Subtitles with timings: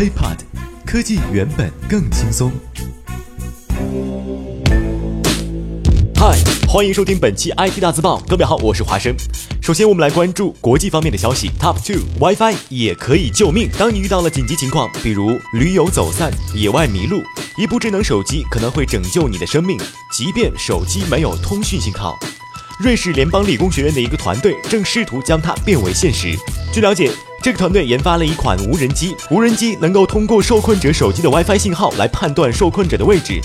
[0.00, 0.38] iPod，
[0.86, 2.50] 科技原本更轻松。
[6.16, 8.18] 嗨，欢迎收听本期 IT 大字报。
[8.26, 9.14] 各位好，我是华生。
[9.60, 11.50] 首先，我们来关注国际方面的消息。
[11.60, 13.68] Top two，WiFi 也可以救命。
[13.78, 17.22] 当你遇到了紧急情况，比如驴友走散、野外迷路，
[17.58, 19.78] 一部智能手机可能会拯救你的生命，
[20.16, 22.18] 即便手机没有通讯信号。
[22.82, 26.34] 瑞士联邦理工学院的一个团队正试图将它变为现实。
[26.72, 27.12] 据了解，
[27.42, 33.40] 这个团队研发了一款无人机，无人机能够通过受困者手机的 WiFi 信号来判断受困者的位置。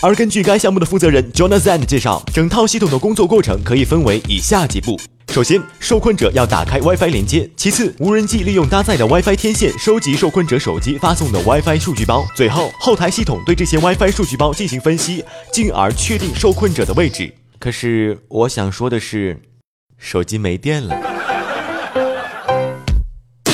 [0.00, 4.96] 而根据该项目的负责人 Jonathan 介绍，整套系统的工作过程可以分为以下几步：
[5.32, 17.34] 首先，受困者要打开 WiFi 连接；其次，无人机利用搭载的 WiFi 天线收集受困者手机发送的 WiFi 数据包；最后，后台系统对这些 WiFi 数据包进行分析，进而确定受困者的位置。
[17.58, 19.42] 可是我想说的是，
[19.98, 21.09] 手机没电了。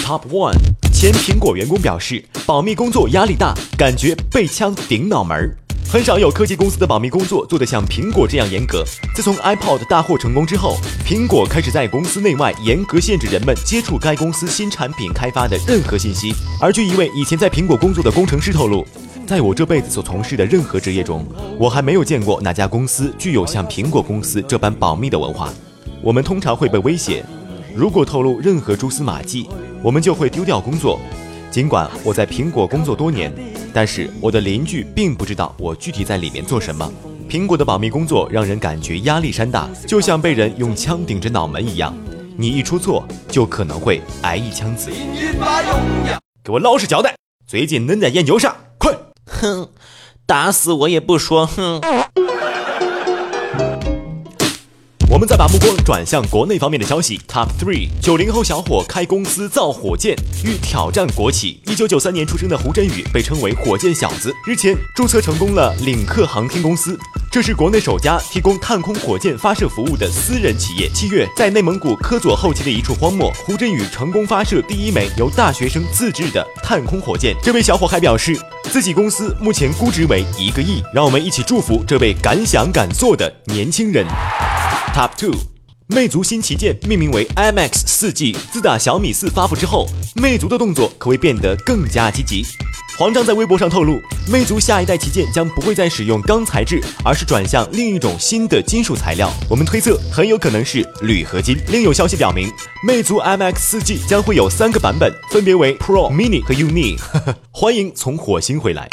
[0.06, 0.54] Top one，
[0.92, 5.58] 前苹果员工表示，保密工作压力大，感觉被枪顶脑门儿。
[5.90, 8.84] 很少有科技公司的保密工作做得像苹果这样严格。
[9.16, 16.32] 自从 iPod 大获成功之后，苹果开始在公司内外严格限制人们接触该公司新产品开发的任何信息。
[16.60, 18.86] 而据一位以前在苹果工作的工程师透露，
[19.26, 21.26] 在我这辈子所从事的任何职业中，
[21.58, 25.52] 我还没有见过哪家公司具有像苹果公司这般保密的文化。
[26.00, 27.24] 我们通常会被威胁，
[27.74, 29.48] 如果透露任何蛛丝马迹，
[29.82, 31.00] 我们就会丢掉工作。
[31.50, 33.32] 尽管我在苹果工作多年，
[33.72, 36.90] 但是我的邻居并不知道我具体在里面做什么。
[37.28, 41.96] 苹果的保密工作让人感觉压力山大，就像被人用枪顶着脑门一样。
[42.36, 44.90] 你一出错，就可能会挨一枪子。
[46.44, 47.16] 给我老实交代，
[47.46, 48.54] 最近恁在研究啥？
[48.78, 48.92] 快！
[49.24, 49.70] 哼，
[50.26, 51.46] 打死我也不说。
[51.46, 51.80] 哼。
[55.16, 57.18] 我们再把目光转向国内方面的消息。
[57.26, 60.14] Top three，九零后小伙开公司造火箭，
[60.44, 61.58] 欲挑战国企。
[61.64, 64.30] 一九九三年出生的胡振宇被称为火箭小子。
[64.46, 66.98] 日前注册成功了领克航天公司，
[67.32, 70.86] 这是国内首家提供探空火箭发射服务的私人企业。
[70.90, 77.34] 七月，在内蒙古科左后旗的一处荒漠，胡振宇成功发射第一枚由大学生自制的探空火箭。
[77.42, 80.82] 这位小伙还表示，自己公司目前估值为一个亿。
[80.92, 84.06] 让我们一起祝福这位敢想敢做的年轻人。
[84.96, 85.34] Top two，
[85.88, 88.34] 魅族新旗舰命名为 IMAX 4G。
[88.50, 92.42] 自打小米四发布之后，魅族的动作可谓变得更加积极。
[92.96, 99.30] 黄章在微博上透露，魅族下一代旗舰将不会再使用钢材质，而是转向另一种新的金属材料。
[99.50, 101.54] 我们推测，很有可能是铝合金。
[101.68, 102.50] 另有消息表明，
[102.82, 106.98] 魅族 IMAX 4G 将会有三个版本，分别为 Pro、Mini 和 Uni。
[107.52, 108.88] 欢迎从火星回来。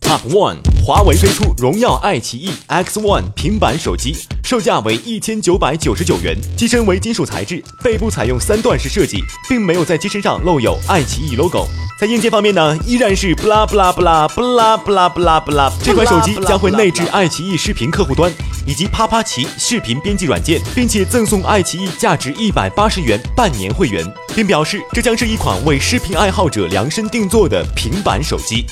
[0.00, 0.58] Top one，
[0.92, 4.12] 华为推出荣耀爱奇艺 X One 平板手机，
[4.42, 11.64] 售价为一千九百九十九元，机身为金属材质，背部采用三段式设计，并没有在机身上露有爱奇艺 logo。
[12.00, 15.72] 在硬件方面呢，依然是不拉不拉不拉不拉不拉不拉不拉。
[15.80, 18.28] 这款手机将会内置爱奇艺视频客户端
[18.66, 28.66] 以及啪啪奇视频编辑软件，并且赠送爱奇艺价值一百八十元半年会员，并表示这将是一款为视频爱好者量身定做的平板手机。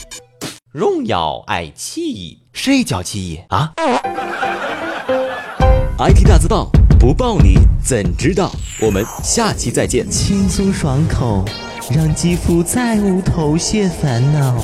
[0.71, 3.73] 荣耀爱奇艺，谁叫奇艺啊？
[5.99, 6.71] IT 大字报
[7.01, 8.53] 不报你怎知道？
[8.83, 10.07] 我们下期再见。
[10.11, 11.43] 轻松爽口，
[11.91, 14.63] 让肌肤再无头屑烦恼。